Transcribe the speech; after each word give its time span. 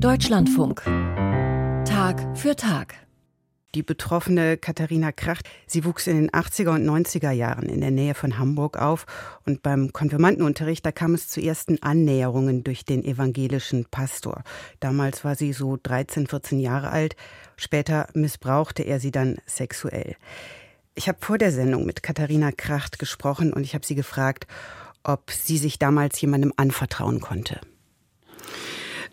Deutschlandfunk. 0.00 0.84
Tag 1.84 2.38
für 2.38 2.54
Tag. 2.54 2.94
Die 3.74 3.82
betroffene 3.82 4.56
Katharina 4.56 5.10
Kracht, 5.10 5.48
sie 5.66 5.84
wuchs 5.84 6.06
in 6.06 6.16
den 6.16 6.30
80er 6.30 6.70
und 6.76 6.88
90er 6.88 7.32
Jahren 7.32 7.68
in 7.68 7.80
der 7.80 7.90
Nähe 7.90 8.14
von 8.14 8.38
Hamburg 8.38 8.76
auf 8.76 9.06
und 9.44 9.64
beim 9.64 9.92
Konfirmandenunterricht, 9.92 10.86
da 10.86 10.92
kam 10.92 11.14
es 11.14 11.26
zu 11.26 11.40
ersten 11.40 11.82
Annäherungen 11.82 12.62
durch 12.62 12.84
den 12.84 13.04
evangelischen 13.04 13.86
Pastor. 13.90 14.44
Damals 14.78 15.24
war 15.24 15.34
sie 15.34 15.52
so 15.52 15.76
13, 15.82 16.28
14 16.28 16.60
Jahre 16.60 16.90
alt, 16.90 17.16
später 17.56 18.06
missbrauchte 18.14 18.84
er 18.84 19.00
sie 19.00 19.10
dann 19.10 19.38
sexuell. 19.46 20.14
Ich 20.94 21.08
habe 21.08 21.18
vor 21.20 21.38
der 21.38 21.50
Sendung 21.50 21.84
mit 21.84 22.04
Katharina 22.04 22.52
Kracht 22.52 23.00
gesprochen 23.00 23.52
und 23.52 23.64
ich 23.64 23.74
habe 23.74 23.84
sie 23.84 23.96
gefragt, 23.96 24.46
ob 25.02 25.32
sie 25.32 25.58
sich 25.58 25.80
damals 25.80 26.20
jemandem 26.20 26.52
anvertrauen 26.56 27.18
konnte. 27.18 27.60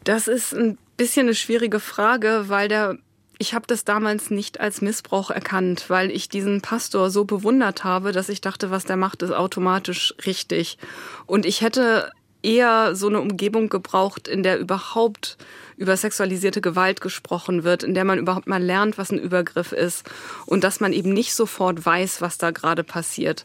Das 0.06 0.30
ist 0.30 0.54
ein 0.54 0.78
bisschen 0.96 1.28
eine 1.28 1.36
schwierige 1.36 1.82
Frage, 1.82 2.46
weil 2.48 2.70
der 2.70 2.98
ich 3.38 3.54
habe 3.54 3.68
das 3.68 3.84
damals 3.84 4.30
nicht 4.30 4.62
als 4.62 4.82
Missbrauch 4.82 5.30
erkannt, 5.30 5.90
weil 5.90 6.10
ich 6.10 6.30
diesen 6.30 6.62
Pastor 6.62 7.10
so 7.10 7.26
bewundert 7.26 7.84
habe, 7.84 8.14
dass 8.14 8.30
ich 8.30 8.40
dachte, 8.40 8.72
was 8.72 8.86
der 8.86 8.96
macht, 8.96 9.24
ist 9.24 9.32
automatisch 9.32 10.16
richtig. 10.26 10.78
Und 11.26 11.46
ich 11.46 11.60
hätte 11.60 12.12
eher 12.44 12.96
so 12.96 13.08
eine 13.08 13.20
Umgebung 13.20 13.68
gebraucht, 13.68 14.30
in 14.30 14.44
der 14.44 14.60
überhaupt 14.60 15.38
über 15.78 15.98
sexualisierte 15.98 16.62
Gewalt 16.62 17.02
gesprochen 17.02 17.64
wird, 17.64 17.84
in 17.84 17.94
der 17.94 18.06
man 18.06 18.20
überhaupt 18.20 18.48
mal 18.48 18.64
lernt, 18.64 18.98
was 18.98 19.12
ein 19.12 19.20
Übergriff 19.20 19.74
ist 19.74 20.10
und 20.46 20.64
dass 20.64 20.80
man 20.80 20.94
eben 20.94 21.12
nicht 21.12 21.34
sofort 21.34 21.86
weiß, 21.86 22.22
was 22.22 22.38
da 22.38 22.52
gerade 22.52 22.84
passiert. 22.84 23.44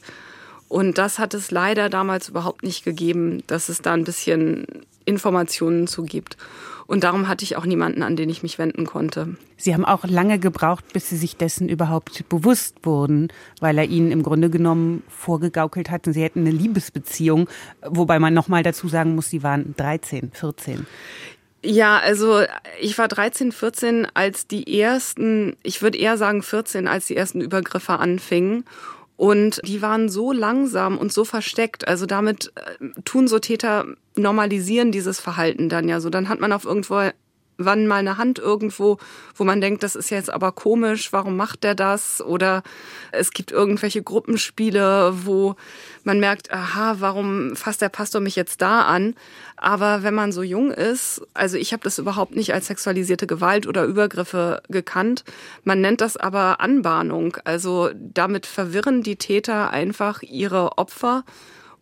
Und 0.70 0.98
das 0.98 1.19
hat 1.19 1.34
es 1.34 1.51
leider 1.51 1.91
damals 1.91 2.29
überhaupt 2.29 2.62
nicht 2.62 2.84
gegeben, 2.84 3.42
dass 3.48 3.69
es 3.69 3.83
da 3.83 3.92
ein 3.92 4.05
bisschen 4.05 4.66
Informationen 5.05 5.88
zu 5.88 6.05
gibt. 6.05 6.37
Und 6.87 7.02
darum 7.02 7.27
hatte 7.27 7.42
ich 7.42 7.56
auch 7.56 7.66
niemanden, 7.66 8.05
an 8.05 8.15
den 8.15 8.30
ich 8.30 8.45
mich 8.45 8.56
wenden 8.56 8.87
konnte. 8.87 9.34
Sie 9.56 9.75
haben 9.75 9.84
auch 9.84 10.05
lange 10.05 10.38
gebraucht, 10.38 10.84
bis 10.92 11.08
Sie 11.08 11.17
sich 11.17 11.36
dessen 11.36 11.69
überhaupt 11.69 12.28
bewusst 12.28 12.77
wurden, 12.84 13.33
weil 13.58 13.78
er 13.78 13.86
Ihnen 13.86 14.12
im 14.12 14.22
Grunde 14.22 14.48
genommen 14.48 15.03
vorgegaukelt 15.08 15.91
hat, 15.91 16.05
Sie 16.05 16.22
hätten 16.22 16.41
eine 16.41 16.53
Liebesbeziehung, 16.53 17.48
wobei 17.84 18.20
man 18.20 18.33
nochmal 18.33 18.62
dazu 18.62 18.86
sagen 18.86 19.17
muss, 19.17 19.28
Sie 19.28 19.42
waren 19.42 19.75
13, 19.77 20.30
14. 20.33 20.86
Ja, 21.64 21.98
also 21.98 22.42
ich 22.80 22.97
war 22.97 23.08
13, 23.08 23.50
14, 23.50 24.06
als 24.14 24.47
die 24.47 24.80
ersten, 24.80 25.56
ich 25.64 25.83
würde 25.83 25.98
eher 25.98 26.17
sagen 26.17 26.42
14, 26.42 26.86
als 26.86 27.06
die 27.06 27.17
ersten 27.17 27.41
Übergriffe 27.41 27.98
anfingen. 27.98 28.64
Und 29.21 29.61
die 29.67 29.83
waren 29.83 30.09
so 30.09 30.33
langsam 30.33 30.97
und 30.97 31.13
so 31.13 31.27
versteckt. 31.27 31.87
Also 31.87 32.07
damit 32.07 32.55
äh, 32.55 33.03
tun 33.05 33.29
so 33.29 33.39
Täter 33.39 33.85
normalisieren 34.17 34.93
dieses 34.93 35.21
Verhalten 35.21 35.69
dann 35.69 35.91
ja 35.91 36.01
so. 36.01 36.09
Dann 36.09 36.31
hat 36.31 36.41
man 36.41 36.55
auf 36.55 36.65
irgendwo 36.65 37.11
wann 37.64 37.86
mal 37.86 37.97
eine 37.97 38.16
Hand 38.16 38.39
irgendwo, 38.39 38.98
wo 39.34 39.44
man 39.44 39.61
denkt, 39.61 39.83
das 39.83 39.97
ist 39.97 40.11
jetzt 40.11 40.33
aber 40.33 40.53
komisch, 40.53 41.12
warum 41.12 41.36
macht 41.36 41.64
der 41.64 41.75
das? 41.75 42.20
Oder 42.22 42.62
es 43.12 43.30
gibt 43.30 43.52
irgendwelche 43.52 44.02
Gruppenspiele, 44.02 45.12
wo 45.25 45.56
man 46.05 46.20
merkt, 46.20 46.52
aha, 46.52 46.97
warum 46.98 47.56
fasst 47.56 47.83
der 47.83 47.89
Pastor 47.89 48.20
mich 48.20 48.36
jetzt 48.36 48.62
da 48.62 48.83
an? 48.83 49.14
Aber 49.56 50.02
wenn 50.02 50.14
man 50.14 50.33
so 50.33 50.42
jung 50.42 50.70
ist, 50.70 51.22
also 51.34 51.58
ich 51.58 51.72
habe 51.72 51.83
das 51.83 51.98
überhaupt 51.98 52.34
nicht 52.34 52.55
als 52.55 52.67
sexualisierte 52.67 53.27
Gewalt 53.27 53.67
oder 53.67 53.84
Übergriffe 53.84 54.62
gekannt. 54.69 55.24
Man 55.64 55.80
nennt 55.80 56.00
das 56.00 56.17
aber 56.17 56.61
Anbahnung. 56.61 57.36
Also 57.45 57.91
damit 57.95 58.47
verwirren 58.47 59.02
die 59.02 59.17
Täter 59.17 59.70
einfach 59.70 60.22
ihre 60.22 60.78
Opfer 60.78 61.24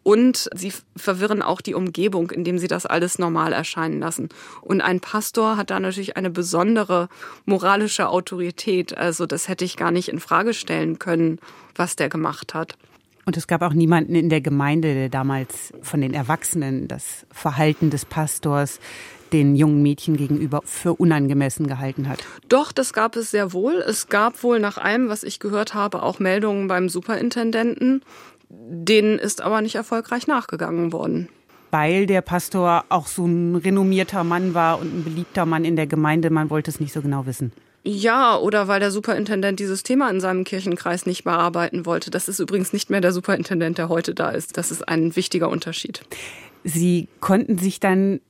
und 0.08 0.48
sie 0.54 0.72
verwirren 0.96 1.42
auch 1.42 1.60
die 1.60 1.74
Umgebung, 1.74 2.30
indem 2.30 2.56
sie 2.56 2.66
das 2.66 2.86
alles 2.86 3.18
normal 3.18 3.52
erscheinen 3.52 4.00
lassen. 4.00 4.30
Und 4.62 4.80
ein 4.80 5.00
Pastor 5.00 5.58
hat 5.58 5.68
da 5.68 5.78
natürlich 5.78 6.16
eine 6.16 6.30
besondere 6.30 7.10
moralische 7.44 8.08
Autorität. 8.08 8.96
Also 8.96 9.26
das 9.26 9.48
hätte 9.48 9.66
ich 9.66 9.76
gar 9.76 9.90
nicht 9.90 10.08
in 10.08 10.18
Frage 10.18 10.54
stellen 10.54 10.98
können, 10.98 11.40
was 11.76 11.94
der 11.94 12.08
gemacht 12.08 12.54
hat. 12.54 12.78
Und 13.26 13.36
es 13.36 13.47
gab 13.47 13.60
auch 13.60 13.74
niemanden 13.74 14.14
in 14.14 14.30
der 14.30 14.41
Gemeinde, 14.41 14.94
der 14.94 15.10
damals 15.10 15.74
von 15.82 16.00
den 16.00 16.14
Erwachsenen 16.14 16.88
das 16.88 17.26
Verhalten 17.30 17.91
des 17.91 18.06
Pastors 18.06 18.80
den 19.34 19.56
jungen 19.56 19.82
Mädchen 19.82 20.16
gegenüber 20.16 20.62
für 20.64 20.94
unangemessen 20.94 21.66
gehalten 21.66 22.08
hat. 22.08 22.24
Doch, 22.48 22.72
das 22.72 22.94
gab 22.94 23.14
es 23.14 23.30
sehr 23.30 23.52
wohl. 23.52 23.74
Es 23.74 24.08
gab 24.08 24.42
wohl 24.42 24.58
nach 24.58 24.78
allem, 24.78 25.10
was 25.10 25.22
ich 25.22 25.38
gehört 25.38 25.74
habe, 25.74 26.02
auch 26.02 26.18
Meldungen 26.18 26.66
beim 26.66 26.88
Superintendenten, 26.88 28.00
Denen 28.50 29.19
ist 29.19 29.42
aber 29.42 29.60
nicht 29.60 29.75
erfolgreich 29.75 30.26
nachgegangen 30.26 30.92
worden. 30.92 31.28
Weil 31.70 32.06
der 32.06 32.22
Pastor 32.22 32.84
auch 32.88 33.06
so 33.06 33.26
ein 33.26 33.56
renommierter 33.56 34.25
Mann 34.25 34.54
war 34.54 34.81
und 34.81 35.00
ein 35.00 35.04
beliebter 35.04 35.44
Mann 35.44 35.64
in 35.64 35.76
der 35.76 35.86
Gemeinde, 35.86 36.31
man 36.31 36.48
wollte 36.48 36.70
es 36.70 36.81
nicht 36.81 36.92
so 36.92 37.03
genau 37.03 37.26
wissen. 37.26 37.53
Ja, 37.84 38.36
oder 38.38 38.69
weil 38.69 38.81
der 38.81 38.91
Superintendent 38.91 39.60
dieses 39.60 39.82
Thema 39.82 40.10
in 40.10 40.20
seinem 40.20 40.44
Kirchenkreis 40.44 41.06
nicht 41.06 41.25
bearbeiten 41.25 41.86
wollte. 41.86 42.10
Das 42.10 42.28
ist 42.28 42.38
übrigens 42.38 42.72
nicht 42.72 42.91
mehr 42.91 43.00
der 43.00 43.12
Superintendent, 43.12 43.78
der 43.78 43.88
heute 43.88 44.14
da 44.14 44.31
ist. 44.31 44.56
Das 44.56 44.70
ist 44.70 44.88
ein 44.88 45.15
wichtiger 45.15 45.48
Unterschied. 45.48 46.03
Sie 46.65 47.09
konnten 47.20 47.56
sich 47.56 47.80
dann 47.80 48.20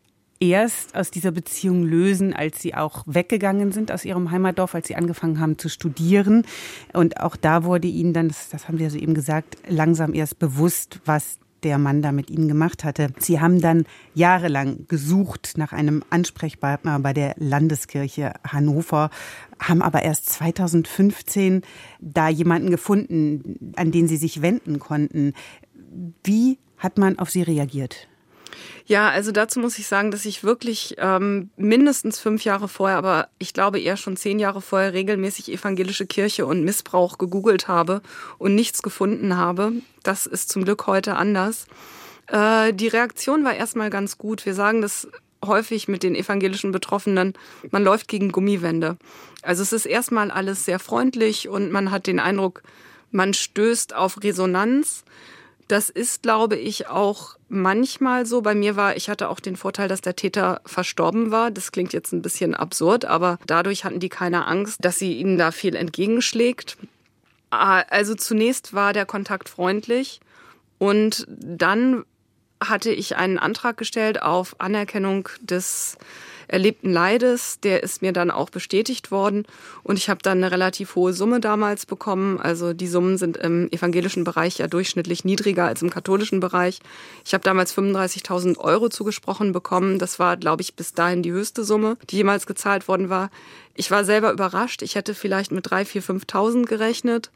erst 0.40 0.94
aus 0.94 1.10
dieser 1.10 1.32
Beziehung 1.32 1.82
lösen, 1.82 2.32
als 2.32 2.60
sie 2.60 2.74
auch 2.74 3.02
weggegangen 3.06 3.72
sind 3.72 3.92
aus 3.92 4.04
ihrem 4.04 4.30
Heimatdorf, 4.30 4.74
als 4.74 4.88
sie 4.88 4.96
angefangen 4.96 5.40
haben 5.40 5.58
zu 5.58 5.68
studieren. 5.68 6.44
Und 6.92 7.20
auch 7.20 7.36
da 7.36 7.64
wurde 7.64 7.88
ihnen 7.88 8.12
dann, 8.12 8.28
das, 8.28 8.48
das 8.48 8.68
haben 8.68 8.78
wir 8.78 8.90
so 8.90 8.98
eben 8.98 9.14
gesagt, 9.14 9.56
langsam 9.68 10.14
erst 10.14 10.38
bewusst, 10.38 11.00
was 11.04 11.38
der 11.62 11.78
Mann 11.78 12.02
da 12.02 12.12
mit 12.12 12.30
ihnen 12.30 12.48
gemacht 12.48 12.84
hatte. 12.84 13.08
Sie 13.18 13.40
haben 13.40 13.60
dann 13.60 13.84
jahrelang 14.14 14.86
gesucht 14.86 15.54
nach 15.56 15.72
einem 15.72 16.04
Ansprechpartner 16.10 17.00
bei 17.00 17.12
der 17.12 17.34
Landeskirche 17.36 18.34
Hannover, 18.46 19.10
haben 19.58 19.82
aber 19.82 20.02
erst 20.02 20.28
2015 20.30 21.62
da 22.00 22.28
jemanden 22.28 22.70
gefunden, 22.70 23.72
an 23.76 23.90
den 23.90 24.06
sie 24.06 24.16
sich 24.16 24.40
wenden 24.40 24.78
konnten. 24.78 25.32
Wie 26.22 26.58
hat 26.76 26.96
man 26.96 27.18
auf 27.18 27.30
sie 27.30 27.42
reagiert? 27.42 28.08
Ja, 28.86 29.08
also 29.10 29.32
dazu 29.32 29.60
muss 29.60 29.78
ich 29.78 29.86
sagen, 29.86 30.10
dass 30.10 30.24
ich 30.24 30.44
wirklich 30.44 30.96
ähm, 30.98 31.50
mindestens 31.56 32.18
fünf 32.18 32.44
Jahre 32.44 32.68
vorher, 32.68 32.96
aber 32.96 33.28
ich 33.38 33.52
glaube 33.52 33.80
eher 33.80 33.96
schon 33.96 34.16
zehn 34.16 34.38
Jahre 34.38 34.60
vorher 34.60 34.92
regelmäßig 34.92 35.52
evangelische 35.52 36.06
Kirche 36.06 36.46
und 36.46 36.64
Missbrauch 36.64 37.18
gegoogelt 37.18 37.68
habe 37.68 38.02
und 38.38 38.54
nichts 38.54 38.82
gefunden 38.82 39.36
habe. 39.36 39.72
Das 40.02 40.26
ist 40.26 40.48
zum 40.50 40.64
Glück 40.64 40.86
heute 40.86 41.16
anders. 41.16 41.66
Äh, 42.28 42.72
die 42.72 42.88
Reaktion 42.88 43.44
war 43.44 43.54
erstmal 43.54 43.90
ganz 43.90 44.18
gut. 44.18 44.46
Wir 44.46 44.54
sagen 44.54 44.82
das 44.82 45.08
häufig 45.44 45.88
mit 45.88 46.02
den 46.02 46.14
evangelischen 46.14 46.72
Betroffenen, 46.72 47.34
man 47.70 47.84
läuft 47.84 48.08
gegen 48.08 48.32
Gummiwände. 48.32 48.96
Also 49.42 49.62
es 49.62 49.72
ist 49.72 49.86
erstmal 49.86 50.30
alles 50.30 50.64
sehr 50.64 50.78
freundlich 50.78 51.48
und 51.48 51.70
man 51.70 51.90
hat 51.90 52.06
den 52.06 52.18
Eindruck, 52.18 52.62
man 53.10 53.34
stößt 53.34 53.94
auf 53.94 54.22
Resonanz. 54.22 55.04
Das 55.68 55.90
ist, 55.90 56.22
glaube 56.22 56.56
ich, 56.56 56.88
auch 56.88 57.36
manchmal 57.48 58.24
so. 58.24 58.40
Bei 58.40 58.54
mir 58.54 58.74
war, 58.74 58.96
ich 58.96 59.10
hatte 59.10 59.28
auch 59.28 59.38
den 59.38 59.56
Vorteil, 59.56 59.86
dass 59.86 60.00
der 60.00 60.16
Täter 60.16 60.62
verstorben 60.64 61.30
war. 61.30 61.50
Das 61.50 61.72
klingt 61.72 61.92
jetzt 61.92 62.12
ein 62.12 62.22
bisschen 62.22 62.54
absurd, 62.54 63.04
aber 63.04 63.38
dadurch 63.46 63.84
hatten 63.84 64.00
die 64.00 64.08
keine 64.08 64.46
Angst, 64.46 64.78
dass 64.80 64.98
sie 64.98 65.18
ihnen 65.18 65.36
da 65.36 65.50
viel 65.52 65.76
entgegenschlägt. 65.76 66.78
Ah, 67.50 67.80
also 67.90 68.14
zunächst 68.14 68.72
war 68.72 68.92
der 68.92 69.06
Kontakt 69.06 69.48
freundlich 69.48 70.20
und 70.78 71.26
dann 71.28 72.04
hatte 72.62 72.90
ich 72.90 73.16
einen 73.16 73.38
Antrag 73.38 73.76
gestellt 73.76 74.22
auf 74.22 74.60
Anerkennung 74.60 75.28
des 75.40 75.96
erlebten 76.48 76.92
Leides. 76.92 77.60
Der 77.60 77.82
ist 77.82 78.02
mir 78.02 78.12
dann 78.12 78.30
auch 78.30 78.50
bestätigt 78.50 79.10
worden 79.10 79.46
und 79.82 79.96
ich 79.96 80.08
habe 80.08 80.20
dann 80.22 80.38
eine 80.38 80.50
relativ 80.50 80.96
hohe 80.96 81.12
Summe 81.12 81.40
damals 81.40 81.86
bekommen. 81.86 82.40
Also 82.40 82.72
die 82.72 82.88
Summen 82.88 83.18
sind 83.18 83.36
im 83.36 83.68
evangelischen 83.70 84.24
Bereich 84.24 84.58
ja 84.58 84.66
durchschnittlich 84.66 85.24
niedriger 85.24 85.66
als 85.66 85.82
im 85.82 85.90
katholischen 85.90 86.40
Bereich. 86.40 86.80
Ich 87.24 87.34
habe 87.34 87.44
damals 87.44 87.76
35.000 87.76 88.58
Euro 88.58 88.88
zugesprochen 88.88 89.52
bekommen. 89.52 89.98
Das 89.98 90.18
war, 90.18 90.36
glaube 90.36 90.62
ich, 90.62 90.74
bis 90.74 90.94
dahin 90.94 91.22
die 91.22 91.32
höchste 91.32 91.64
Summe, 91.64 91.96
die 92.10 92.16
jemals 92.16 92.46
gezahlt 92.46 92.88
worden 92.88 93.10
war. 93.10 93.30
Ich 93.74 93.90
war 93.90 94.04
selber 94.04 94.32
überrascht. 94.32 94.82
Ich 94.82 94.94
hätte 94.94 95.14
vielleicht 95.14 95.52
mit 95.52 95.66
3.000, 95.68 96.02
4.000, 96.02 96.24
5.000 96.26 96.66
gerechnet. 96.66 97.30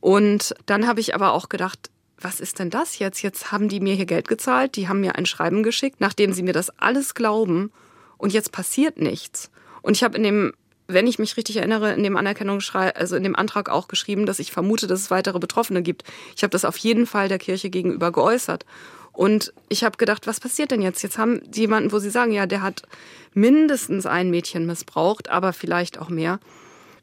Und 0.00 0.54
dann 0.66 0.86
habe 0.86 1.00
ich 1.00 1.14
aber 1.14 1.32
auch 1.32 1.48
gedacht, 1.48 1.90
was 2.20 2.40
ist 2.40 2.58
denn 2.58 2.70
das 2.70 2.98
jetzt? 2.98 3.22
Jetzt 3.22 3.52
haben 3.52 3.68
die 3.68 3.80
mir 3.80 3.94
hier 3.94 4.06
Geld 4.06 4.28
gezahlt, 4.28 4.76
die 4.76 4.88
haben 4.88 5.00
mir 5.00 5.16
ein 5.16 5.26
Schreiben 5.26 5.62
geschickt, 5.62 6.00
nachdem 6.00 6.32
sie 6.32 6.42
mir 6.42 6.52
das 6.52 6.70
alles 6.78 7.14
glauben 7.14 7.72
und 8.22 8.32
jetzt 8.32 8.52
passiert 8.52 9.00
nichts. 9.00 9.50
Und 9.82 9.96
ich 9.96 10.04
habe 10.04 10.16
in 10.16 10.22
dem, 10.22 10.52
wenn 10.86 11.08
ich 11.08 11.18
mich 11.18 11.36
richtig 11.36 11.56
erinnere, 11.56 11.92
in 11.92 12.04
dem 12.04 12.16
Anerkennungsschrei, 12.16 12.94
also 12.94 13.16
in 13.16 13.24
dem 13.24 13.34
Antrag 13.34 13.68
auch 13.68 13.88
geschrieben, 13.88 14.26
dass 14.26 14.38
ich 14.38 14.52
vermute, 14.52 14.86
dass 14.86 15.00
es 15.00 15.10
weitere 15.10 15.40
Betroffene 15.40 15.82
gibt. 15.82 16.04
Ich 16.36 16.44
habe 16.44 16.52
das 16.52 16.64
auf 16.64 16.76
jeden 16.76 17.06
Fall 17.06 17.26
der 17.26 17.40
Kirche 17.40 17.68
gegenüber 17.68 18.12
geäußert. 18.12 18.64
Und 19.10 19.52
ich 19.68 19.82
habe 19.82 19.96
gedacht, 19.96 20.28
was 20.28 20.38
passiert 20.38 20.70
denn 20.70 20.82
jetzt? 20.82 21.02
Jetzt 21.02 21.18
haben 21.18 21.40
sie 21.50 21.62
jemanden, 21.62 21.90
wo 21.90 21.98
sie 21.98 22.10
sagen, 22.10 22.30
ja, 22.30 22.46
der 22.46 22.62
hat 22.62 22.82
mindestens 23.34 24.06
ein 24.06 24.30
Mädchen 24.30 24.66
missbraucht, 24.66 25.28
aber 25.28 25.52
vielleicht 25.52 25.98
auch 25.98 26.08
mehr. 26.08 26.38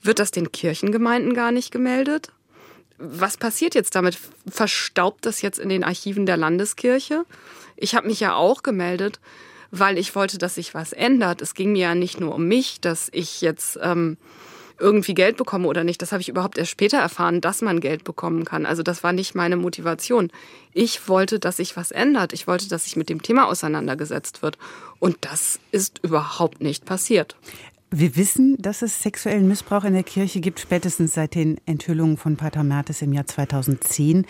Wird 0.01 0.19
das 0.19 0.31
den 0.31 0.53
Kirchengemeinden 0.53 1.33
gar 1.33 1.51
nicht 1.51 1.71
gemeldet? 1.71 2.31
Was 2.97 3.35
passiert 3.35 3.75
jetzt 3.75 3.93
damit? 3.93 4.17
Verstaubt 4.49 5.25
das 5.25 5.41
jetzt 5.41 5.59
in 5.59 5.67
den 5.67 5.83
Archiven 5.83 6.25
der 6.25 6.37
Landeskirche? 6.37 7.25
Ich 7.75 7.93
habe 7.93 8.07
mich 8.07 8.21
ja 8.21 8.35
auch 8.35 8.63
gemeldet 8.63 9.19
weil 9.71 9.97
ich 9.97 10.15
wollte, 10.15 10.37
dass 10.37 10.55
sich 10.55 10.73
was 10.73 10.93
ändert. 10.93 11.41
Es 11.41 11.53
ging 11.53 11.71
mir 11.71 11.79
ja 11.79 11.95
nicht 11.95 12.19
nur 12.19 12.35
um 12.35 12.47
mich, 12.47 12.81
dass 12.81 13.09
ich 13.11 13.41
jetzt 13.41 13.79
ähm, 13.81 14.17
irgendwie 14.79 15.13
Geld 15.13 15.37
bekomme 15.37 15.67
oder 15.67 15.83
nicht. 15.83 16.01
Das 16.01 16.11
habe 16.11 16.21
ich 16.21 16.29
überhaupt 16.29 16.57
erst 16.57 16.71
später 16.71 16.97
erfahren, 16.97 17.41
dass 17.41 17.61
man 17.61 17.79
Geld 17.79 18.03
bekommen 18.03 18.45
kann. 18.45 18.65
Also 18.65 18.83
das 18.83 19.03
war 19.03 19.11
nicht 19.11 19.35
meine 19.35 19.57
Motivation. 19.57 20.31
Ich 20.73 21.07
wollte, 21.07 21.39
dass 21.39 21.57
sich 21.57 21.75
was 21.75 21.91
ändert. 21.91 22.33
Ich 22.33 22.47
wollte, 22.47 22.67
dass 22.69 22.85
sich 22.85 22.95
mit 22.95 23.09
dem 23.09 23.21
Thema 23.21 23.47
auseinandergesetzt 23.47 24.41
wird. 24.41 24.57
Und 24.99 25.17
das 25.21 25.59
ist 25.71 25.99
überhaupt 26.03 26.61
nicht 26.61 26.85
passiert. 26.85 27.35
Wir 27.91 28.15
wissen, 28.15 28.55
dass 28.59 28.83
es 28.83 29.01
sexuellen 29.01 29.47
Missbrauch 29.47 29.83
in 29.83 29.93
der 29.93 30.03
Kirche 30.03 30.41
gibt, 30.41 30.59
spätestens 30.59 31.15
seit 31.15 31.33
den 31.33 31.59
Enthüllungen 31.65 32.17
von 32.17 32.37
Pater 32.37 32.63
Mertes 32.63 33.01
im 33.01 33.13
Jahr 33.13 33.25
2010. 33.25 34.27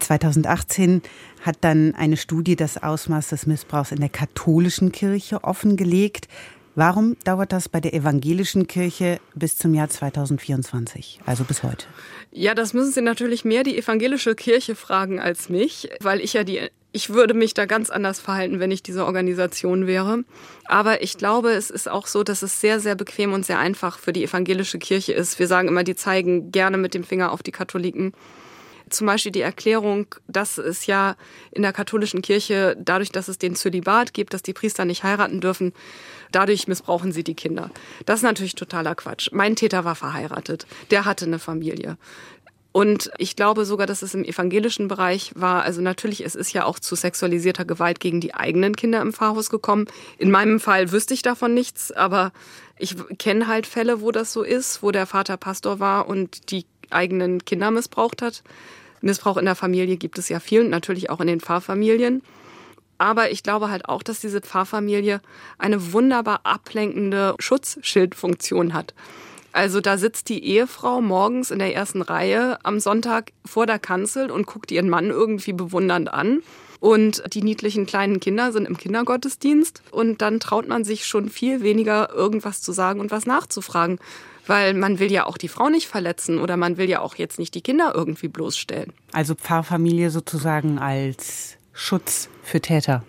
2018 0.00 1.02
hat 1.42 1.56
dann 1.60 1.94
eine 1.94 2.16
Studie 2.16 2.56
das 2.56 2.82
Ausmaß 2.82 3.28
des 3.28 3.46
Missbrauchs 3.46 3.92
in 3.92 4.00
der 4.00 4.08
katholischen 4.08 4.92
Kirche 4.92 5.44
offengelegt. 5.44 6.28
Warum 6.76 7.16
dauert 7.24 7.52
das 7.52 7.68
bei 7.68 7.80
der 7.80 7.94
evangelischen 7.94 8.66
Kirche 8.66 9.20
bis 9.34 9.56
zum 9.56 9.74
Jahr 9.74 9.88
2024, 9.88 11.20
also 11.24 11.44
bis 11.44 11.62
heute? 11.62 11.86
Ja, 12.32 12.54
das 12.54 12.74
müssen 12.74 12.92
Sie 12.92 13.00
natürlich 13.00 13.44
mehr 13.44 13.62
die 13.62 13.78
evangelische 13.78 14.34
Kirche 14.34 14.74
fragen 14.74 15.20
als 15.20 15.48
mich, 15.48 15.88
weil 16.00 16.20
ich 16.20 16.32
ja 16.32 16.42
die 16.42 16.68
ich 16.96 17.10
würde 17.10 17.34
mich 17.34 17.54
da 17.54 17.66
ganz 17.66 17.90
anders 17.90 18.20
verhalten, 18.20 18.60
wenn 18.60 18.70
ich 18.70 18.80
diese 18.80 19.04
Organisation 19.04 19.88
wäre. 19.88 20.22
Aber 20.64 21.02
ich 21.02 21.18
glaube, 21.18 21.50
es 21.50 21.68
ist 21.68 21.90
auch 21.90 22.06
so, 22.06 22.22
dass 22.22 22.42
es 22.42 22.60
sehr, 22.60 22.78
sehr 22.78 22.94
bequem 22.94 23.32
und 23.32 23.44
sehr 23.44 23.58
einfach 23.58 23.98
für 23.98 24.12
die 24.12 24.22
evangelische 24.22 24.78
Kirche 24.78 25.12
ist. 25.12 25.40
Wir 25.40 25.48
sagen 25.48 25.66
immer, 25.66 25.82
die 25.82 25.96
zeigen 25.96 26.52
gerne 26.52 26.78
mit 26.78 26.94
dem 26.94 27.02
Finger 27.02 27.32
auf 27.32 27.42
die 27.42 27.50
Katholiken. 27.50 28.12
Zum 28.90 29.06
Beispiel 29.06 29.32
die 29.32 29.40
Erklärung, 29.40 30.06
dass 30.28 30.58
es 30.58 30.86
ja 30.86 31.16
in 31.50 31.62
der 31.62 31.72
katholischen 31.72 32.22
Kirche, 32.22 32.76
dadurch, 32.78 33.10
dass 33.10 33.28
es 33.28 33.38
den 33.38 33.56
Zölibat 33.56 34.14
gibt, 34.14 34.34
dass 34.34 34.42
die 34.42 34.52
Priester 34.52 34.84
nicht 34.84 35.04
heiraten 35.04 35.40
dürfen, 35.40 35.72
dadurch 36.32 36.68
missbrauchen 36.68 37.12
sie 37.12 37.24
die 37.24 37.34
Kinder. 37.34 37.70
Das 38.06 38.20
ist 38.20 38.24
natürlich 38.24 38.54
totaler 38.54 38.94
Quatsch. 38.94 39.30
Mein 39.32 39.56
Täter 39.56 39.84
war 39.84 39.94
verheiratet. 39.94 40.66
Der 40.90 41.04
hatte 41.04 41.24
eine 41.24 41.38
Familie. 41.38 41.96
Und 42.76 43.12
ich 43.18 43.36
glaube 43.36 43.66
sogar, 43.66 43.86
dass 43.86 44.02
es 44.02 44.14
im 44.14 44.24
evangelischen 44.24 44.88
Bereich 44.88 45.30
war. 45.36 45.62
Also 45.62 45.80
natürlich, 45.80 46.24
es 46.24 46.34
ist 46.34 46.52
ja 46.52 46.64
auch 46.64 46.80
zu 46.80 46.96
sexualisierter 46.96 47.64
Gewalt 47.64 48.00
gegen 48.00 48.20
die 48.20 48.34
eigenen 48.34 48.74
Kinder 48.74 49.00
im 49.00 49.12
Pfarrhaus 49.12 49.48
gekommen. 49.48 49.86
In 50.18 50.32
meinem 50.32 50.58
Fall 50.58 50.90
wüsste 50.90 51.14
ich 51.14 51.22
davon 51.22 51.54
nichts, 51.54 51.92
aber 51.92 52.32
ich 52.76 52.96
kenne 53.18 53.46
halt 53.46 53.68
Fälle, 53.68 54.00
wo 54.00 54.10
das 54.10 54.32
so 54.32 54.42
ist, 54.42 54.82
wo 54.82 54.90
der 54.90 55.06
Vater 55.06 55.36
Pastor 55.36 55.78
war 55.78 56.08
und 56.08 56.50
die 56.50 56.66
eigenen 56.90 57.44
Kinder 57.44 57.70
missbraucht 57.70 58.22
hat. 58.22 58.42
Missbrauch 59.00 59.36
in 59.36 59.44
der 59.44 59.54
Familie 59.54 59.96
gibt 59.96 60.18
es 60.18 60.28
ja 60.28 60.40
viel 60.40 60.62
und 60.62 60.70
natürlich 60.70 61.10
auch 61.10 61.20
in 61.20 61.26
den 61.26 61.40
Pfarrfamilien. 61.40 62.22
Aber 62.98 63.30
ich 63.30 63.42
glaube 63.42 63.70
halt 63.70 63.88
auch, 63.88 64.02
dass 64.02 64.20
diese 64.20 64.40
Pfarrfamilie 64.40 65.20
eine 65.58 65.92
wunderbar 65.92 66.40
ablenkende 66.44 67.34
Schutzschildfunktion 67.38 68.72
hat. 68.72 68.94
Also 69.52 69.80
da 69.80 69.98
sitzt 69.98 70.28
die 70.30 70.44
Ehefrau 70.44 71.00
morgens 71.00 71.50
in 71.50 71.58
der 71.58 71.74
ersten 71.74 72.02
Reihe 72.02 72.58
am 72.64 72.80
Sonntag 72.80 73.32
vor 73.44 73.66
der 73.66 73.78
Kanzel 73.78 74.30
und 74.30 74.46
guckt 74.46 74.72
ihren 74.72 74.88
Mann 74.88 75.10
irgendwie 75.10 75.52
bewundernd 75.52 76.12
an. 76.12 76.42
Und 76.80 77.22
die 77.32 77.42
niedlichen 77.42 77.86
kleinen 77.86 78.20
Kinder 78.20 78.52
sind 78.52 78.66
im 78.66 78.76
Kindergottesdienst. 78.76 79.82
Und 79.90 80.22
dann 80.22 80.40
traut 80.40 80.68
man 80.68 80.84
sich 80.84 81.06
schon 81.06 81.28
viel 81.28 81.62
weniger, 81.62 82.10
irgendwas 82.12 82.62
zu 82.62 82.72
sagen 82.72 83.00
und 83.00 83.10
was 83.10 83.26
nachzufragen 83.26 83.98
weil 84.46 84.74
man 84.74 84.98
will 84.98 85.10
ja 85.10 85.26
auch 85.26 85.36
die 85.36 85.48
Frau 85.48 85.68
nicht 85.68 85.86
verletzen 85.86 86.38
oder 86.38 86.56
man 86.56 86.76
will 86.76 86.88
ja 86.88 87.00
auch 87.00 87.16
jetzt 87.16 87.38
nicht 87.38 87.54
die 87.54 87.62
Kinder 87.62 87.92
irgendwie 87.94 88.28
bloßstellen. 88.28 88.92
Also 89.12 89.34
Pfarrfamilie 89.34 90.10
sozusagen 90.10 90.78
als 90.78 91.56
Schutz 91.72 92.28
für 92.42 92.60
Täter. 92.60 93.04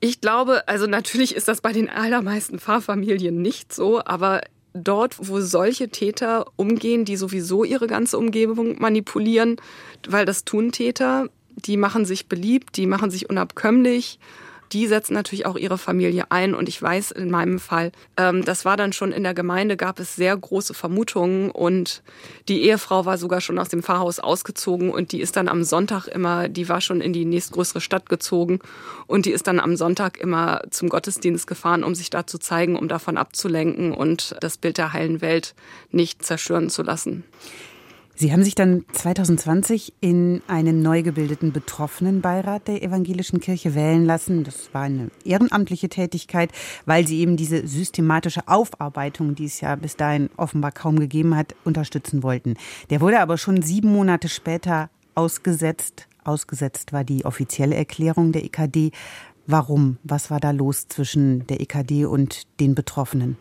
Ich 0.00 0.20
glaube, 0.20 0.66
also 0.68 0.86
natürlich 0.86 1.34
ist 1.34 1.48
das 1.48 1.60
bei 1.60 1.72
den 1.72 1.88
allermeisten 1.88 2.58
Pfarrfamilien 2.58 3.40
nicht 3.40 3.72
so, 3.72 4.00
aber 4.04 4.42
dort, 4.72 5.16
wo 5.28 5.40
solche 5.40 5.88
Täter 5.88 6.46
umgehen, 6.56 7.04
die 7.04 7.16
sowieso 7.16 7.64
ihre 7.64 7.86
ganze 7.86 8.18
Umgebung 8.18 8.78
manipulieren, 8.78 9.56
weil 10.08 10.24
das 10.24 10.44
tun 10.44 10.72
Täter, 10.72 11.28
die 11.50 11.76
machen 11.76 12.04
sich 12.04 12.28
beliebt, 12.28 12.76
die 12.76 12.86
machen 12.86 13.10
sich 13.10 13.28
unabkömmlich 13.28 14.18
die 14.72 14.86
setzen 14.86 15.14
natürlich 15.14 15.46
auch 15.46 15.56
ihre 15.56 15.78
Familie 15.78 16.30
ein. 16.30 16.54
Und 16.54 16.68
ich 16.68 16.80
weiß 16.80 17.10
in 17.12 17.30
meinem 17.30 17.58
Fall, 17.58 17.92
ähm, 18.16 18.44
das 18.44 18.64
war 18.64 18.76
dann 18.76 18.92
schon 18.92 19.12
in 19.12 19.22
der 19.22 19.34
Gemeinde, 19.34 19.76
gab 19.76 20.00
es 20.00 20.16
sehr 20.16 20.36
große 20.36 20.74
Vermutungen 20.74 21.50
und 21.50 22.02
die 22.48 22.62
Ehefrau 22.62 23.04
war 23.04 23.18
sogar 23.18 23.40
schon 23.40 23.58
aus 23.58 23.68
dem 23.68 23.82
Pfarrhaus 23.82 24.18
ausgezogen 24.20 24.90
und 24.90 25.12
die 25.12 25.20
ist 25.20 25.36
dann 25.36 25.48
am 25.48 25.64
Sonntag 25.64 26.06
immer, 26.06 26.48
die 26.48 26.68
war 26.68 26.80
schon 26.80 27.00
in 27.00 27.12
die 27.12 27.24
nächstgrößere 27.24 27.80
Stadt 27.80 28.08
gezogen 28.08 28.60
und 29.06 29.26
die 29.26 29.32
ist 29.32 29.46
dann 29.46 29.60
am 29.60 29.76
Sonntag 29.76 30.18
immer 30.18 30.62
zum 30.70 30.88
Gottesdienst 30.88 31.46
gefahren, 31.46 31.84
um 31.84 31.94
sich 31.94 32.10
da 32.10 32.26
zu 32.26 32.38
zeigen, 32.38 32.76
um 32.76 32.88
davon 32.88 33.16
abzulenken 33.16 33.92
und 33.92 34.36
das 34.40 34.58
Bild 34.58 34.78
der 34.78 34.92
heilen 34.92 35.20
Welt 35.20 35.54
nicht 35.90 36.24
zerstören 36.24 36.70
zu 36.70 36.82
lassen. 36.82 37.24
Sie 38.20 38.32
haben 38.32 38.42
sich 38.42 38.56
dann 38.56 38.84
2020 38.94 39.92
in 40.00 40.42
einen 40.48 40.82
neu 40.82 41.04
gebildeten 41.04 41.52
Betroffenenbeirat 41.52 42.66
der 42.66 42.82
evangelischen 42.82 43.38
Kirche 43.38 43.76
wählen 43.76 44.04
lassen. 44.06 44.42
Das 44.42 44.74
war 44.74 44.82
eine 44.82 45.12
ehrenamtliche 45.24 45.88
Tätigkeit, 45.88 46.50
weil 46.84 47.06
Sie 47.06 47.20
eben 47.20 47.36
diese 47.36 47.68
systematische 47.68 48.48
Aufarbeitung, 48.48 49.36
die 49.36 49.44
es 49.44 49.60
ja 49.60 49.76
bis 49.76 49.94
dahin 49.94 50.30
offenbar 50.36 50.72
kaum 50.72 50.98
gegeben 50.98 51.36
hat, 51.36 51.54
unterstützen 51.62 52.24
wollten. 52.24 52.54
Der 52.90 53.00
wurde 53.00 53.20
aber 53.20 53.38
schon 53.38 53.62
sieben 53.62 53.92
Monate 53.92 54.28
später 54.28 54.90
ausgesetzt. 55.14 56.08
Ausgesetzt 56.24 56.92
war 56.92 57.04
die 57.04 57.24
offizielle 57.24 57.76
Erklärung 57.76 58.32
der 58.32 58.44
EKD. 58.44 58.90
Warum? 59.46 59.98
Was 60.02 60.28
war 60.28 60.40
da 60.40 60.50
los 60.50 60.88
zwischen 60.88 61.46
der 61.46 61.60
EKD 61.60 62.06
und 62.06 62.48
den 62.58 62.74
Betroffenen? 62.74 63.36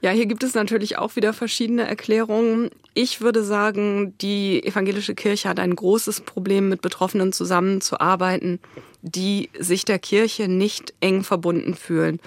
Ja, 0.00 0.10
hier 0.10 0.26
gibt 0.26 0.42
es 0.42 0.54
natürlich 0.54 0.98
auch 0.98 1.16
wieder 1.16 1.32
verschiedene 1.32 1.86
Erklärungen. 1.86 2.70
Ich 2.94 3.20
würde 3.20 3.44
sagen, 3.44 4.14
die 4.18 4.64
evangelische 4.64 5.14
Kirche 5.14 5.48
hat 5.48 5.60
ein 5.60 5.76
großes 5.76 6.22
Problem, 6.22 6.68
mit 6.68 6.82
Betroffenen 6.82 7.32
zusammenzuarbeiten, 7.32 8.60
die 9.02 9.50
sich 9.58 9.84
der 9.84 9.98
Kirche 9.98 10.48
nicht 10.48 10.94
eng 11.00 11.22
verbunden 11.22 11.74
fühlen. 11.74 12.20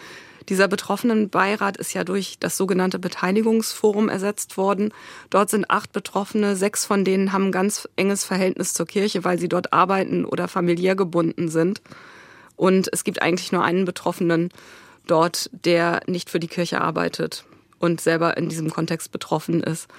Dieser 0.50 0.68
Betroffenenbeirat 0.68 1.78
ist 1.78 1.94
ja 1.94 2.04
durch 2.04 2.38
das 2.40 2.58
sogenannte 2.58 3.00
Beteiligungsforum 3.00 4.10
ersetzt 4.10 4.58
worden. 4.58 4.94
Dort 5.30 5.50
sind 5.50 5.70
acht 5.70 5.94
Betroffene, 5.94 6.56
sechs 6.56 6.86
von 6.86 7.06
denen 7.06 7.32
haben 7.32 7.46
ein 7.46 7.52
ganz 7.52 7.88
enges 7.96 8.26
Verhältnis 8.26 8.74
zur 8.74 8.86
Kirche, 8.86 9.24
weil 9.24 9.40
sie 9.40 9.48
dort 9.48 9.72
arbeiten 9.72 10.26
oder 10.26 10.48
familiär 10.48 10.96
gebunden 10.96 11.48
sind. 11.48 11.82
Und 12.56 12.90
es 12.92 13.04
gibt 13.04 13.22
eigentlich 13.22 13.52
nur 13.52 13.64
einen 13.64 13.86
Betroffenen 13.86 14.50
dort, 15.08 15.50
der 15.52 16.02
nicht 16.08 16.30
für 16.30 16.40
die 16.40 16.48
Kirche 16.48 16.82
arbeitet 16.82 17.46
und 17.80 18.00
selber 18.00 18.38
in 18.38 18.48
diesem 18.48 18.70
Kontext 18.70 19.12
betroffen 19.12 19.62
ist. 19.62 19.90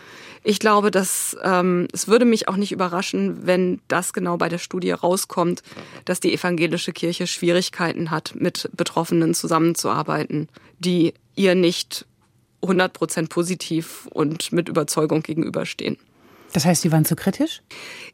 Ich 0.42 0.58
glaube, 0.58 0.90
dass 0.90 1.36
ähm, 1.42 1.86
es 1.92 2.08
würde 2.08 2.24
mich 2.24 2.48
auch 2.48 2.56
nicht 2.56 2.72
überraschen, 2.72 3.46
wenn 3.46 3.80
das 3.88 4.12
genau 4.14 4.38
bei 4.38 4.48
der 4.48 4.58
Studie 4.58 4.92
rauskommt, 4.92 5.62
dass 6.06 6.20
die 6.20 6.32
evangelische 6.32 6.92
Kirche 6.92 7.26
Schwierigkeiten 7.26 8.10
hat, 8.10 8.34
mit 8.34 8.70
Betroffenen 8.74 9.34
zusammenzuarbeiten, 9.34 10.48
die 10.78 11.12
ihr 11.36 11.54
nicht 11.54 12.06
100 12.62 12.92
Prozent 12.94 13.28
positiv 13.28 14.06
und 14.10 14.52
mit 14.52 14.70
Überzeugung 14.70 15.22
gegenüberstehen. 15.22 15.98
Das 16.54 16.64
heißt, 16.64 16.82
Sie 16.82 16.92
waren 16.92 17.04
zu 17.04 17.16
kritisch? 17.16 17.62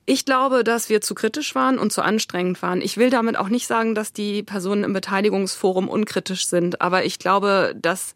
Ich 0.06 0.24
glaube, 0.24 0.64
dass 0.64 0.88
wir 0.88 1.02
zu 1.02 1.14
kritisch 1.14 1.54
waren 1.54 1.78
und 1.78 1.92
zu 1.92 2.00
anstrengend 2.00 2.62
waren. 2.62 2.80
Ich 2.80 2.96
will 2.96 3.10
damit 3.10 3.36
auch 3.36 3.50
nicht 3.50 3.66
sagen, 3.66 3.94
dass 3.94 4.14
die 4.14 4.42
Personen 4.42 4.82
im 4.82 4.94
Beteiligungsforum 4.94 5.90
unkritisch 5.90 6.46
sind, 6.46 6.80
aber 6.80 7.04
ich 7.04 7.18
glaube, 7.18 7.74
dass 7.76 8.14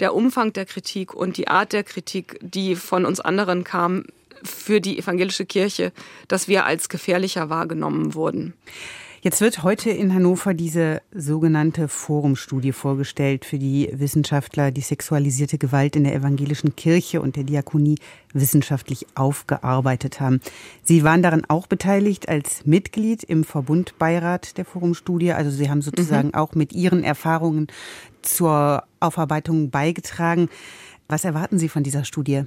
der 0.00 0.14
Umfang 0.14 0.54
der 0.54 0.64
Kritik 0.64 1.12
und 1.12 1.36
die 1.36 1.48
Art 1.48 1.74
der 1.74 1.84
Kritik, 1.84 2.38
die 2.40 2.74
von 2.74 3.04
uns 3.04 3.20
anderen 3.20 3.64
kam, 3.64 4.04
für 4.42 4.80
die 4.80 4.98
evangelische 4.98 5.44
Kirche, 5.44 5.92
dass 6.26 6.48
wir 6.48 6.64
als 6.64 6.88
gefährlicher 6.88 7.50
wahrgenommen 7.50 8.14
wurden. 8.14 8.54
Jetzt 9.26 9.40
wird 9.40 9.64
heute 9.64 9.90
in 9.90 10.14
Hannover 10.14 10.54
diese 10.54 11.02
sogenannte 11.12 11.88
Forumstudie 11.88 12.70
vorgestellt, 12.70 13.44
für 13.44 13.58
die 13.58 13.90
Wissenschaftler 13.92 14.70
die 14.70 14.82
sexualisierte 14.82 15.58
Gewalt 15.58 15.96
in 15.96 16.04
der 16.04 16.14
evangelischen 16.14 16.76
Kirche 16.76 17.20
und 17.20 17.34
der 17.34 17.42
Diakonie 17.42 17.96
wissenschaftlich 18.32 19.04
aufgearbeitet 19.16 20.20
haben. 20.20 20.40
Sie 20.84 21.02
waren 21.02 21.24
daran 21.24 21.42
auch 21.48 21.66
beteiligt 21.66 22.28
als 22.28 22.66
Mitglied 22.66 23.24
im 23.24 23.42
Verbundbeirat 23.42 24.58
der 24.58 24.64
Forumstudie. 24.64 25.32
Also 25.32 25.50
Sie 25.50 25.68
haben 25.68 25.82
sozusagen 25.82 26.28
mhm. 26.28 26.34
auch 26.34 26.54
mit 26.54 26.72
Ihren 26.72 27.02
Erfahrungen 27.02 27.66
zur 28.22 28.84
Aufarbeitung 29.00 29.70
beigetragen. 29.70 30.48
Was 31.08 31.24
erwarten 31.24 31.58
Sie 31.58 31.68
von 31.68 31.82
dieser 31.82 32.04
Studie? 32.04 32.44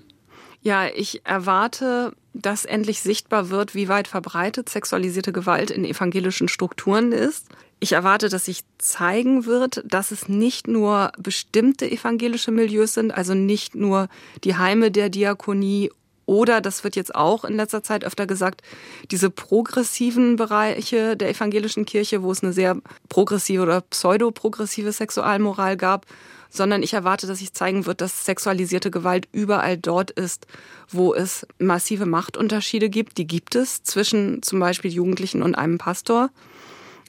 Ja, 0.61 0.87
ich 0.87 1.25
erwarte, 1.25 2.13
dass 2.33 2.65
endlich 2.65 3.01
sichtbar 3.01 3.49
wird, 3.49 3.75
wie 3.75 3.87
weit 3.87 4.07
verbreitet 4.07 4.67
sexualisierte 4.69 5.31
Gewalt 5.31 5.71
in 5.71 5.85
evangelischen 5.85 6.49
Strukturen 6.49 7.11
ist. 7.13 7.47
Ich 7.79 7.93
erwarte, 7.93 8.27
dass 8.27 8.45
sich 8.45 8.63
zeigen 8.77 9.45
wird, 9.45 9.81
dass 9.85 10.11
es 10.11 10.27
nicht 10.27 10.67
nur 10.67 11.13
bestimmte 11.17 11.89
evangelische 11.89 12.51
Milieus 12.51 12.93
sind, 12.95 13.11
also 13.11 13.33
nicht 13.33 13.73
nur 13.73 14.09
die 14.43 14.57
Heime 14.57 14.91
der 14.91 15.09
Diakonie 15.09 15.91
Oder, 16.29 16.61
das 16.61 16.83
wird 16.83 16.95
jetzt 16.95 17.15
auch 17.15 17.43
in 17.43 17.55
letzter 17.55 17.81
Zeit 17.81 18.03
öfter 18.05 18.27
gesagt, 18.27 18.61
diese 19.09 19.31
progressiven 19.31 20.35
Bereiche 20.35 21.17
der 21.17 21.29
evangelischen 21.29 21.85
Kirche, 21.85 22.21
wo 22.21 22.31
es 22.31 22.43
eine 22.43 22.53
sehr 22.53 22.77
progressive 23.07 23.63
oder 23.63 23.81
pseudo-progressive 23.81 24.91
Sexualmoral 24.91 25.75
gab, 25.75 26.05
sondern 26.49 26.81
ich 26.81 26.93
erwarte, 26.93 27.27
dass 27.27 27.39
sich 27.39 27.53
zeigen 27.53 27.85
wird, 27.85 28.01
dass 28.01 28.25
sexualisierte 28.25 28.89
Gewalt 28.89 29.27
überall 29.31 29.77
dort 29.77 30.11
ist, 30.11 30.47
wo 30.89 31.13
es 31.13 31.45
massive 31.59 32.05
Machtunterschiede 32.05 32.89
gibt. 32.89 33.17
Die 33.17 33.27
gibt 33.27 33.55
es 33.55 33.83
zwischen 33.83 34.41
zum 34.41 34.59
Beispiel 34.59 34.91
Jugendlichen 34.91 35.43
und 35.43 35.55
einem 35.55 35.77
Pastor. 35.77 36.31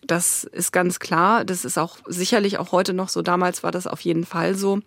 Das 0.06 0.44
ist 0.44 0.72
ganz 0.72 0.98
klar. 0.98 1.44
Das 1.44 1.64
ist 1.64 1.78
auch 1.78 1.98
sicherlich 2.06 2.58
auch 2.58 2.72
heute 2.72 2.92
noch 2.92 3.08
so. 3.08 3.22
Damals 3.22 3.62
war 3.62 3.72
das 3.72 3.86
auf 3.86 4.00
jeden 4.02 4.26
Fall 4.26 4.54
so. 4.54 4.80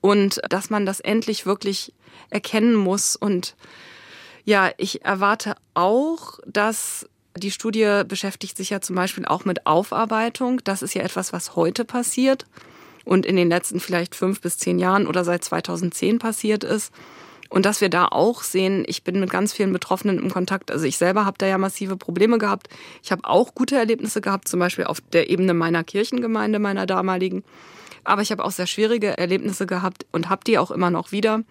Und 0.00 0.40
dass 0.48 0.70
man 0.70 0.86
das 0.86 1.00
endlich 1.00 1.44
wirklich 1.44 1.92
erkennen 2.30 2.74
muss. 2.74 3.16
Und 3.16 3.56
ja, 4.44 4.70
ich 4.76 5.04
erwarte 5.04 5.56
auch, 5.72 6.38
dass 6.46 7.08
die 7.36 7.50
Studie 7.50 8.02
beschäftigt 8.06 8.56
sich 8.56 8.70
ja 8.70 8.80
zum 8.80 8.94
Beispiel 8.94 9.24
auch 9.24 9.44
mit 9.44 9.66
Aufarbeitung. 9.66 10.60
Das 10.62 10.82
ist 10.82 10.94
ja 10.94 11.02
etwas, 11.02 11.32
was 11.32 11.56
heute 11.56 11.84
passiert 11.84 12.46
und 13.04 13.26
in 13.26 13.36
den 13.36 13.48
letzten 13.48 13.80
vielleicht 13.80 14.14
fünf 14.14 14.40
bis 14.40 14.58
zehn 14.58 14.78
Jahren 14.78 15.06
oder 15.06 15.24
seit 15.24 15.44
2010 15.44 16.18
passiert 16.18 16.64
ist. 16.64 16.92
Und 17.50 17.66
dass 17.66 17.80
wir 17.80 17.88
da 17.88 18.06
auch 18.06 18.42
sehen, 18.42 18.84
ich 18.88 19.04
bin 19.04 19.20
mit 19.20 19.30
ganz 19.30 19.52
vielen 19.52 19.72
Betroffenen 19.72 20.18
im 20.18 20.30
Kontakt. 20.30 20.72
Also 20.72 20.86
ich 20.86 20.96
selber 20.96 21.24
habe 21.24 21.38
da 21.38 21.46
ja 21.46 21.58
massive 21.58 21.96
Probleme 21.96 22.38
gehabt. 22.38 22.68
Ich 23.02 23.12
habe 23.12 23.22
auch 23.24 23.54
gute 23.54 23.76
Erlebnisse 23.76 24.20
gehabt, 24.20 24.48
zum 24.48 24.58
Beispiel 24.58 24.86
auf 24.86 25.00
der 25.12 25.30
Ebene 25.30 25.54
meiner 25.54 25.84
Kirchengemeinde, 25.84 26.58
meiner 26.58 26.86
damaligen. 26.86 27.44
Aber 28.02 28.22
ich 28.22 28.32
habe 28.32 28.44
auch 28.44 28.50
sehr 28.50 28.66
schwierige 28.66 29.16
Erlebnisse 29.18 29.66
gehabt 29.66 30.06
und 30.10 30.28
habe 30.28 30.42
die 30.44 30.58
auch 30.58 30.70
immer 30.70 30.90
noch 30.90 31.12
wieder. 31.12 31.42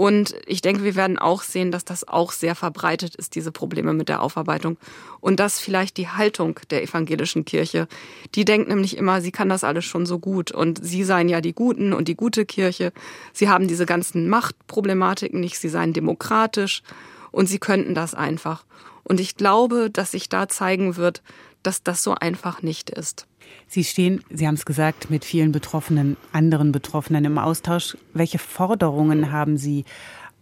Und 0.00 0.34
ich 0.46 0.62
denke, 0.62 0.82
wir 0.82 0.94
werden 0.94 1.18
auch 1.18 1.42
sehen, 1.42 1.70
dass 1.70 1.84
das 1.84 2.08
auch 2.08 2.32
sehr 2.32 2.54
verbreitet 2.54 3.16
ist, 3.16 3.34
diese 3.34 3.52
Probleme 3.52 3.92
mit 3.92 4.08
der 4.08 4.22
Aufarbeitung. 4.22 4.78
Und 5.20 5.38
dass 5.38 5.60
vielleicht 5.60 5.98
die 5.98 6.08
Haltung 6.08 6.58
der 6.70 6.82
evangelischen 6.82 7.44
Kirche, 7.44 7.86
die 8.34 8.46
denkt 8.46 8.70
nämlich 8.70 8.96
immer, 8.96 9.20
sie 9.20 9.30
kann 9.30 9.50
das 9.50 9.62
alles 9.62 9.84
schon 9.84 10.06
so 10.06 10.18
gut. 10.18 10.52
Und 10.52 10.82
sie 10.82 11.04
seien 11.04 11.28
ja 11.28 11.42
die 11.42 11.52
Guten 11.52 11.92
und 11.92 12.08
die 12.08 12.14
gute 12.14 12.46
Kirche. 12.46 12.94
Sie 13.34 13.50
haben 13.50 13.68
diese 13.68 13.84
ganzen 13.84 14.30
Machtproblematiken 14.30 15.38
nicht, 15.38 15.58
sie 15.58 15.68
seien 15.68 15.92
demokratisch 15.92 16.82
und 17.30 17.50
sie 17.50 17.58
könnten 17.58 17.94
das 17.94 18.14
einfach. 18.14 18.64
Und 19.02 19.20
ich 19.20 19.36
glaube, 19.36 19.90
dass 19.90 20.12
sich 20.12 20.30
da 20.30 20.48
zeigen 20.48 20.96
wird, 20.96 21.22
dass 21.62 21.82
das 21.82 22.02
so 22.02 22.14
einfach 22.14 22.62
nicht 22.62 22.88
ist. 22.88 23.26
Sie 23.66 23.84
stehen, 23.84 24.22
Sie 24.30 24.46
haben 24.46 24.54
es 24.54 24.64
gesagt, 24.64 25.10
mit 25.10 25.24
vielen 25.24 25.52
Betroffenen, 25.52 26.16
anderen 26.32 26.72
Betroffenen 26.72 27.24
im 27.24 27.38
Austausch. 27.38 27.96
Welche 28.12 28.38
Forderungen 28.38 29.32
haben 29.32 29.56
Sie 29.56 29.84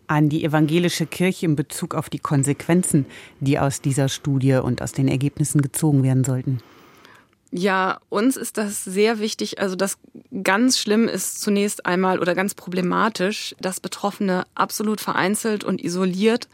an 0.06 0.28
die 0.28 0.44
evangelische 0.44 1.06
Kirche 1.06 1.46
in 1.46 1.56
Bezug 1.56 1.94
auf 1.94 2.08
die 2.08 2.18
Konsequenzen, 2.18 3.06
die 3.40 3.58
aus 3.58 3.80
dieser 3.80 4.08
Studie 4.08 4.54
und 4.54 4.82
aus 4.82 4.92
den 4.92 5.08
Ergebnissen 5.08 5.60
gezogen 5.60 6.02
werden 6.02 6.24
sollten? 6.24 6.60
Ja, 7.50 8.00
uns 8.10 8.36
ist 8.36 8.58
das 8.58 8.84
sehr 8.84 9.20
wichtig. 9.20 9.58
Also 9.58 9.74
das 9.74 9.98
ganz 10.42 10.78
schlimm 10.78 11.08
ist 11.08 11.40
zunächst 11.40 11.86
einmal 11.86 12.20
oder 12.20 12.34
ganz 12.34 12.54
problematisch, 12.54 13.54
dass 13.60 13.80
Betroffene 13.80 14.44
absolut 14.54 15.00
vereinzelt 15.00 15.64
und 15.64 15.82
isoliert 15.82 16.48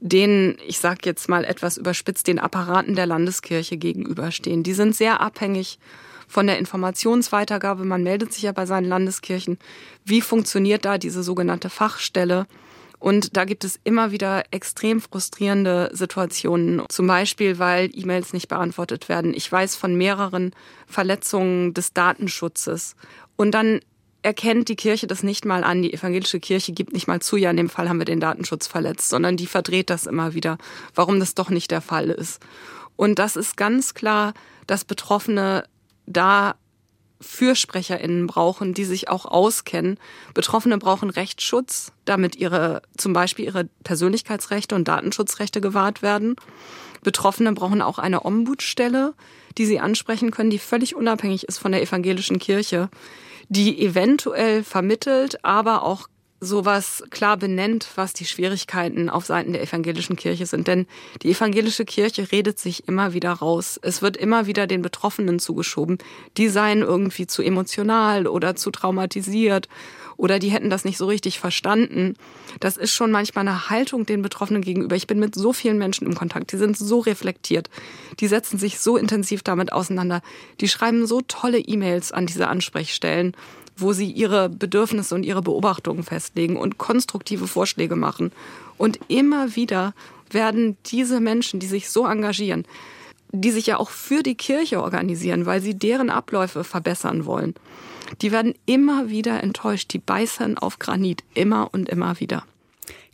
den, 0.00 0.56
ich 0.66 0.78
sage 0.78 1.00
jetzt 1.04 1.28
mal 1.28 1.44
etwas 1.44 1.76
überspitzt, 1.76 2.26
den 2.26 2.38
Apparaten 2.38 2.96
der 2.96 3.06
Landeskirche 3.06 3.76
gegenüberstehen. 3.76 4.62
Die 4.62 4.72
sind 4.72 4.96
sehr 4.96 5.20
abhängig 5.20 5.78
von 6.26 6.46
der 6.46 6.58
Informationsweitergabe. 6.58 7.84
Man 7.84 8.02
meldet 8.02 8.32
sich 8.32 8.44
ja 8.44 8.52
bei 8.52 8.64
seinen 8.64 8.88
Landeskirchen. 8.88 9.58
Wie 10.04 10.20
funktioniert 10.20 10.84
da 10.84 10.96
diese 10.96 11.22
sogenannte 11.22 11.70
Fachstelle? 11.70 12.46
Und 12.98 13.36
da 13.36 13.44
gibt 13.44 13.64
es 13.64 13.80
immer 13.82 14.12
wieder 14.12 14.44
extrem 14.50 15.00
frustrierende 15.00 15.90
Situationen. 15.92 16.82
Zum 16.88 17.06
Beispiel, 17.06 17.58
weil 17.58 17.90
E-Mails 17.94 18.32
nicht 18.32 18.48
beantwortet 18.48 19.08
werden. 19.08 19.32
Ich 19.34 19.50
weiß 19.50 19.74
von 19.74 19.96
mehreren 19.96 20.52
Verletzungen 20.86 21.72
des 21.72 21.94
Datenschutzes. 21.94 22.96
Und 23.36 23.52
dann 23.52 23.80
erkennt 24.22 24.68
die 24.68 24.76
Kirche 24.76 25.06
das 25.06 25.22
nicht 25.22 25.44
mal 25.44 25.64
an. 25.64 25.82
Die 25.82 25.92
evangelische 25.92 26.40
Kirche 26.40 26.72
gibt 26.72 26.92
nicht 26.92 27.06
mal 27.06 27.20
zu, 27.20 27.36
ja, 27.36 27.50
in 27.50 27.56
dem 27.56 27.70
Fall 27.70 27.88
haben 27.88 27.98
wir 27.98 28.04
den 28.04 28.20
Datenschutz 28.20 28.66
verletzt, 28.66 29.08
sondern 29.08 29.36
die 29.36 29.46
verdreht 29.46 29.90
das 29.90 30.06
immer 30.06 30.34
wieder, 30.34 30.58
warum 30.94 31.20
das 31.20 31.34
doch 31.34 31.50
nicht 31.50 31.70
der 31.70 31.80
Fall 31.80 32.10
ist. 32.10 32.40
Und 32.96 33.18
das 33.18 33.36
ist 33.36 33.56
ganz 33.56 33.94
klar, 33.94 34.34
dass 34.66 34.84
Betroffene 34.84 35.64
da 36.06 36.54
FürsprecherInnen 37.20 38.26
brauchen, 38.26 38.72
die 38.72 38.84
sich 38.84 39.08
auch 39.08 39.26
auskennen. 39.26 39.98
Betroffene 40.34 40.78
brauchen 40.78 41.10
Rechtsschutz, 41.10 41.92
damit 42.04 42.36
ihre, 42.36 42.82
zum 42.96 43.12
Beispiel 43.12 43.44
ihre 43.44 43.68
Persönlichkeitsrechte 43.84 44.74
und 44.74 44.88
Datenschutzrechte 44.88 45.60
gewahrt 45.60 46.02
werden. 46.02 46.36
Betroffene 47.02 47.52
brauchen 47.52 47.82
auch 47.82 47.98
eine 47.98 48.24
Ombudsstelle, 48.24 49.14
die 49.58 49.66
sie 49.66 49.80
ansprechen 49.80 50.30
können, 50.30 50.50
die 50.50 50.58
völlig 50.58 50.94
unabhängig 50.94 51.44
ist 51.44 51.58
von 51.58 51.72
der 51.72 51.82
evangelischen 51.82 52.38
Kirche 52.38 52.88
die 53.50 53.84
eventuell 53.84 54.62
vermittelt, 54.62 55.44
aber 55.44 55.82
auch 55.82 56.08
sowas 56.40 57.04
klar 57.10 57.36
benennt, 57.36 57.86
was 57.96 58.14
die 58.14 58.24
Schwierigkeiten 58.24 59.10
auf 59.10 59.26
Seiten 59.26 59.52
der 59.52 59.62
evangelischen 59.62 60.16
Kirche 60.16 60.46
sind. 60.46 60.68
Denn 60.68 60.86
die 61.22 61.30
evangelische 61.32 61.84
Kirche 61.84 62.32
redet 62.32 62.58
sich 62.58 62.88
immer 62.88 63.12
wieder 63.12 63.32
raus. 63.32 63.78
Es 63.82 64.00
wird 64.00 64.16
immer 64.16 64.46
wieder 64.46 64.66
den 64.66 64.80
Betroffenen 64.80 65.38
zugeschoben. 65.38 65.98
Die 66.38 66.48
seien 66.48 66.80
irgendwie 66.80 67.26
zu 67.26 67.42
emotional 67.42 68.26
oder 68.26 68.56
zu 68.56 68.70
traumatisiert 68.70 69.68
oder 70.20 70.38
die 70.38 70.50
hätten 70.50 70.68
das 70.68 70.84
nicht 70.84 70.98
so 70.98 71.06
richtig 71.06 71.40
verstanden. 71.40 72.14
Das 72.60 72.76
ist 72.76 72.92
schon 72.92 73.10
manchmal 73.10 73.48
eine 73.48 73.70
Haltung 73.70 74.04
den 74.04 74.20
Betroffenen 74.20 74.60
gegenüber. 74.60 74.94
Ich 74.94 75.06
bin 75.06 75.18
mit 75.18 75.34
so 75.34 75.54
vielen 75.54 75.78
Menschen 75.78 76.06
im 76.06 76.14
Kontakt, 76.14 76.52
die 76.52 76.58
sind 76.58 76.76
so 76.76 76.98
reflektiert, 76.98 77.70
die 78.20 78.28
setzen 78.28 78.58
sich 78.58 78.80
so 78.80 78.98
intensiv 78.98 79.42
damit 79.42 79.72
auseinander, 79.72 80.20
die 80.60 80.68
schreiben 80.68 81.06
so 81.06 81.22
tolle 81.22 81.58
E-Mails 81.58 82.12
an 82.12 82.26
diese 82.26 82.48
Ansprechstellen 82.48 83.34
wo 83.76 83.94
sie 83.94 84.10
ihre 84.10 84.50
Bedürfnisse 84.50 85.14
und 85.14 85.24
ihre 85.24 85.40
Beobachtungen 85.40 86.02
festlegen 86.02 86.58
und 86.58 86.76
konstruktive 86.76 87.46
Vorschläge 87.46 87.96
machen. 87.96 88.30
Und 88.76 89.00
immer 89.08 89.56
wieder 89.56 89.94
werden 90.30 90.76
diese 90.84 91.18
Menschen, 91.18 91.60
die 91.60 91.66
sich 91.66 91.88
so 91.88 92.04
engagieren, 92.04 92.66
die 93.32 93.50
sich 93.50 93.66
ja 93.66 93.78
auch 93.78 93.90
für 93.90 94.22
die 94.22 94.34
Kirche 94.34 94.82
organisieren, 94.82 95.46
weil 95.46 95.60
sie 95.60 95.78
deren 95.78 96.10
Abläufe 96.10 96.64
verbessern 96.64 97.26
wollen, 97.26 97.54
die 98.22 98.32
werden 98.32 98.54
immer 98.66 99.08
wieder 99.08 99.42
enttäuscht. 99.42 99.92
Die 99.92 99.98
beißen 99.98 100.58
auf 100.58 100.78
Granit, 100.78 101.22
immer 101.34 101.68
und 101.72 101.88
immer 101.88 102.18
wieder. 102.20 102.44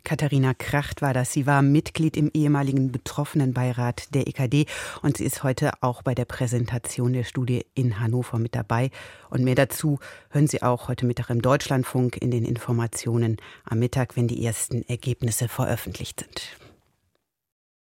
Katharina 0.07 0.53
Kracht 0.53 1.01
war 1.01 1.13
das. 1.13 1.33
Sie 1.33 1.45
war 1.45 1.61
Mitglied 1.61 2.15
im 2.15 2.31
ehemaligen 2.33 2.93
Betroffenenbeirat 2.93 4.13
der 4.15 4.25
EKD 4.25 4.65
und 5.01 5.17
sie 5.17 5.25
ist 5.25 5.43
heute 5.43 5.71
auch 5.81 6.01
bei 6.01 6.15
der 6.15 6.23
Präsentation 6.23 7.11
der 7.11 7.25
Studie 7.25 7.65
in 7.73 7.99
Hannover 7.99 8.39
mit 8.39 8.55
dabei. 8.55 8.89
Und 9.29 9.43
mehr 9.43 9.55
dazu 9.55 9.99
hören 10.29 10.47
Sie 10.47 10.63
auch 10.63 10.87
heute 10.87 11.05
Mittag 11.05 11.29
im 11.29 11.41
Deutschlandfunk 11.41 12.15
in 12.15 12.31
den 12.31 12.45
Informationen 12.45 13.35
am 13.65 13.79
Mittag, 13.79 14.15
wenn 14.15 14.29
die 14.29 14.45
ersten 14.45 14.81
Ergebnisse 14.87 15.49
veröffentlicht 15.49 16.21
sind. 16.21 16.66